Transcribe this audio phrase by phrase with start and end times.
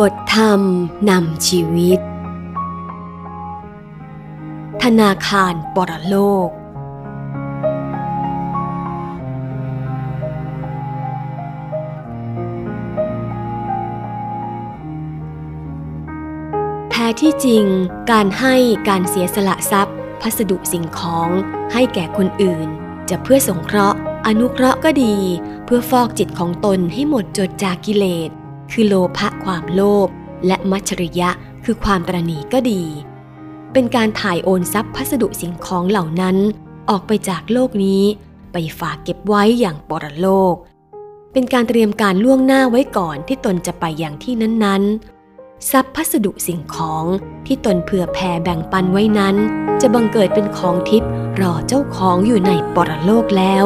[0.00, 0.60] บทธรรม
[1.10, 2.00] นำชีวิต
[4.82, 6.16] ธนาคารปรโล
[6.46, 17.64] ก แท้ที่จริง
[18.10, 18.54] การให้
[18.88, 21.28] การเสียสละทรัพย์ พัสดุสิ่งของ
[21.72, 22.68] ให้แก่คนอื่น
[23.10, 25.16] จะเพื่อสงเคราะห์ อนุเคราะห์ก็ดี
[25.64, 28.30] เพื่อฟอกจิตของตนให้หมดจดจากกิเลส
[28.72, 30.08] คือโลภะความโลภ
[30.46, 31.30] และมัจฉริยะ
[31.64, 32.82] คือความตรณีก็ดี
[33.72, 36.36] เป็นการถ่ายโอนทรัพย์พัสดุสิ่งของเหล่านั้น
[36.90, 38.02] ออกไปจากโลกนี้
[38.52, 40.54] ไปฝากเก็บไว้อย่างปรโลก
[41.32, 47.04] เป็นการเตรียมการล่วงหน้าไว้ก่อนที่ตนจะไปอย่างที่นั้นๆ ทรัพย์พัสดุสิ่งของ
[47.46, 49.36] ที่ตนเผื่อแผ่แบ่งปันไว้นั้น
[49.80, 53.64] จะบังเกิดเป็นของทิพย์รอเจ้าของอยู่ในปรโลกแล้ว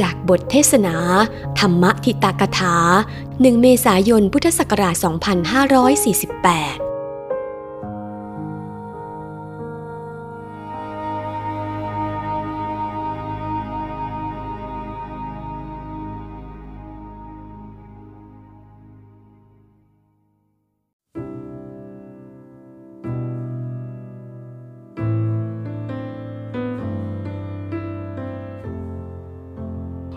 [0.00, 0.96] จากบทเทศนา
[1.58, 2.76] ธรรมทิตากถา
[3.18, 6.89] 1 เมษายนพุทธศักราช 2548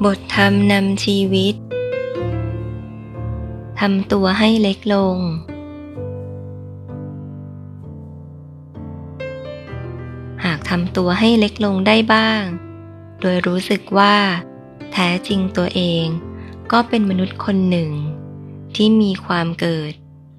[0.06, 1.56] บทธรรมนำชีวิต
[3.80, 5.18] ทำตัวให้เล็กลง
[10.44, 12.44] หากทำตัวให้เล็กลงได้บ้าง
[13.22, 14.16] โดยรู้สึกว่า
[14.92, 16.06] แท้จริงตัวเอง
[16.72, 17.92] ก็เป็นมนุษย์คนหนึ่ง
[18.76, 19.92] ที่มีความเกิด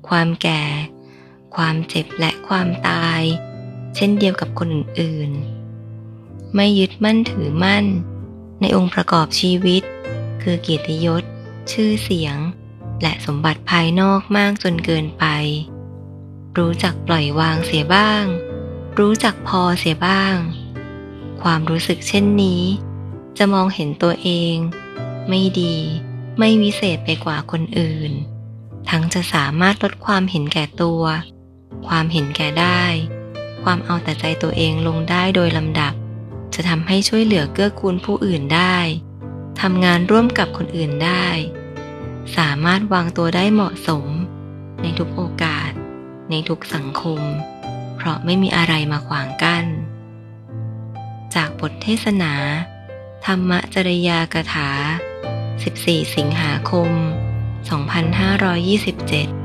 [0.08, 0.64] ความแก่
[1.56, 3.22] ความเจ็บและความตาย
[3.96, 5.30] เช่นเดียวกับคนอื่น
[5.92, 7.86] ๆ ไม่ยึดมั่นถือมั่น
[8.60, 9.82] ในองค์ประกอบชีวิต
[10.42, 11.22] คือเกียรติยศ
[11.72, 12.36] ชื่อเสียง
[13.02, 15.24] และสมบัติภายนอกมากจนเกินไป
[16.58, 18.24] รู้จักปล่อยวางเสียบ้าง
[18.98, 20.36] รู้จักพอเสียบ้าง
[21.42, 22.62] ความรู้สึกเช่นนี้
[23.38, 24.54] จะมองเห็นตัวเอง
[25.28, 25.76] ไม่ดี
[26.38, 28.12] ไม่วิเศษไปกว่าคนอื่น
[28.90, 31.02] ทั้งจะสามารถลดความเห็นแก่ตัว
[31.86, 32.82] ความเห็นแก่ได้
[33.62, 35.94] ความเอาแต่ใจตัวเองลงได้โดยลำดับ
[36.54, 38.76] จะทำให้ช่วยเหลือเกื้อกูลผู้อื่นได้
[39.60, 41.26] ทำงานร่วมกับคนอื่นได้
[42.36, 44.06] สามารถวางตัวได้เหมาะสม
[44.82, 45.70] ในทุกโอกาส
[46.30, 47.20] ในทุกสังคม
[47.96, 49.64] เพราะไม่มีอะไรมาขวางกัน้น
[51.34, 52.34] จากบทเทศนา
[53.26, 54.70] ธรรมจริยากถา
[55.42, 56.90] 14 สิงหาคม
[57.94, 59.43] 2527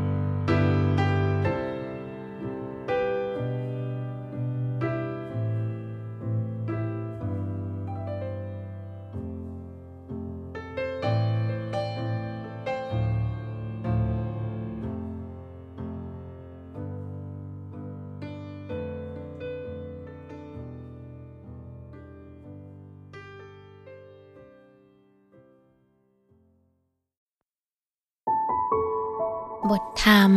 [29.69, 30.31] บทธรรม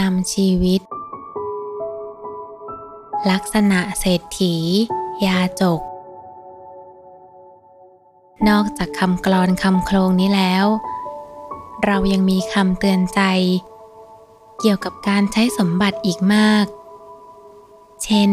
[0.00, 0.80] นำชีวิต
[3.30, 4.54] ลักษณะเศรษฐี
[5.26, 5.80] ยาจก
[8.48, 10.66] นอกจากคำกลอนคำโครงนี้แล้ว
[11.84, 13.20] เรายังมีคำเตือนใจ
[14.58, 16.66] เกี่ยวกับการใช้สมบัติอีกมาก
[18.04, 18.30] เช่น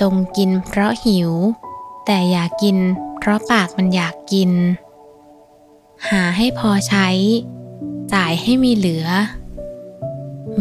[0.00, 1.30] จงกินเพราะหิว
[2.06, 2.76] แต่อย่ากกิน
[3.18, 4.50] เพราะปากมันอยากกิน
[6.08, 7.08] หาให้พอใช้
[8.14, 9.06] จ่ายให้มีเหลือ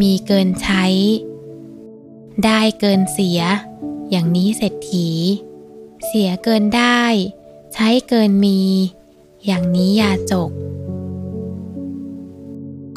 [0.02, 0.86] มีเกินใช้
[2.46, 3.42] ได้เกินเสีย
[4.10, 5.10] อย่างนี้เศรษฐี
[6.06, 7.02] เสียเกินได้
[7.74, 8.62] ใช้เกินมี
[9.46, 10.52] อย่างนี้ยาจก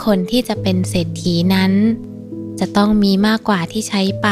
[0.05, 1.73] คนที่จะเป็นเศรษฐีนั้น
[2.61, 4.29] จะต้องมีมากกว่าที่ใช้ไป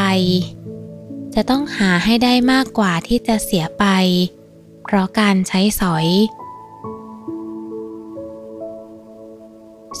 [1.35, 3.85] จะต้องหาให้ได้มากกว่าที่จะเสียไป
[4.83, 6.07] เพราะการใช้สอย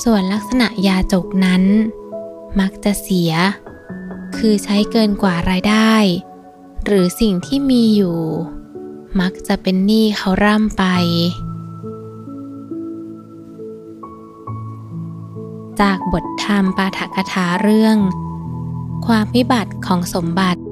[0.01, 1.63] ส่วนลักษณะยาจกนั้น
[2.59, 3.31] มักจะเสีย
[4.37, 5.93] คือใช้เกินกว่ารายได้
[6.85, 8.19] หรือสิ่งที่มีอยู่
[9.21, 10.83] มักจะเป็นหนี้เขาร่ำไป
[15.81, 17.97] จากบทธรรมปาฐกถาเรื่อง
[19.05, 20.62] ความวิบัติของสมบัติ